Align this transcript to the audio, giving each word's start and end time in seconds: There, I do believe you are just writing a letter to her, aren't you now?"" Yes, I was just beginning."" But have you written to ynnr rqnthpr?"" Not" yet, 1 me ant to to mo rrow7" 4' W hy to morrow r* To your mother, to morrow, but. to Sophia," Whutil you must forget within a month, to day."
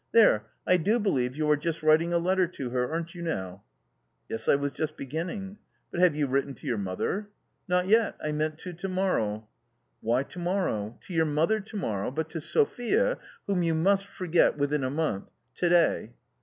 There, 0.13 0.47
I 0.65 0.77
do 0.77 0.97
believe 0.97 1.37
you 1.37 1.47
are 1.51 1.55
just 1.55 1.83
writing 1.83 2.11
a 2.11 2.17
letter 2.17 2.47
to 2.47 2.71
her, 2.71 2.91
aren't 2.91 3.13
you 3.13 3.21
now?"" 3.21 3.61
Yes, 4.31 4.47
I 4.47 4.55
was 4.55 4.73
just 4.73 4.97
beginning."" 4.97 5.59
But 5.91 5.99
have 5.99 6.15
you 6.15 6.25
written 6.25 6.55
to 6.55 6.65
ynnr 6.75 6.83
rqnthpr?"" 6.97 7.27
Not" 7.67 7.85
yet, 7.87 8.15
1 8.19 8.35
me 8.35 8.45
ant 8.45 8.57
to 8.57 8.73
to 8.73 8.87
mo 8.87 9.03
rrow7" 9.05 9.13
4' 9.13 9.13
W 10.03 10.15
hy 10.15 10.23
to 10.23 10.39
morrow 10.39 10.83
r* 10.85 10.97
To 11.01 11.13
your 11.13 11.25
mother, 11.25 11.59
to 11.59 11.77
morrow, 11.77 12.09
but. 12.09 12.31
to 12.31 12.41
Sophia," 12.41 13.19
Whutil 13.47 13.63
you 13.63 13.75
must 13.75 14.07
forget 14.07 14.57
within 14.57 14.83
a 14.83 14.89
month, 14.89 15.29
to 15.57 15.69
day." 15.69 16.15